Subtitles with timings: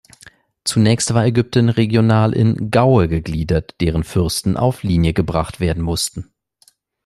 [0.63, 6.33] Zunächst war Ägypten regional in Gaue gegliedert, deren Fürsten auf Linie gebracht werden mussten.